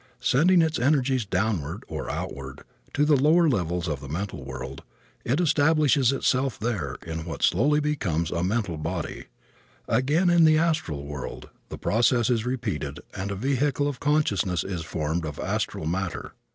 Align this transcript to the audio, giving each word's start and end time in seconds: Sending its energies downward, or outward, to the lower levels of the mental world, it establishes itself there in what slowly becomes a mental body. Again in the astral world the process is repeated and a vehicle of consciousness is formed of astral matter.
Sending 0.19 0.63
its 0.63 0.79
energies 0.79 1.25
downward, 1.27 1.83
or 1.87 2.09
outward, 2.09 2.63
to 2.91 3.05
the 3.05 3.15
lower 3.15 3.47
levels 3.47 3.87
of 3.87 3.99
the 4.01 4.09
mental 4.09 4.43
world, 4.43 4.81
it 5.23 5.39
establishes 5.39 6.11
itself 6.11 6.57
there 6.57 6.95
in 7.05 7.23
what 7.23 7.43
slowly 7.43 7.79
becomes 7.79 8.31
a 8.31 8.41
mental 8.43 8.77
body. 8.79 9.25
Again 9.87 10.27
in 10.27 10.43
the 10.43 10.57
astral 10.57 11.05
world 11.05 11.51
the 11.69 11.77
process 11.77 12.31
is 12.31 12.47
repeated 12.47 12.99
and 13.15 13.29
a 13.29 13.35
vehicle 13.35 13.87
of 13.87 13.99
consciousness 13.99 14.63
is 14.63 14.81
formed 14.83 15.23
of 15.23 15.39
astral 15.39 15.85
matter. 15.85 16.31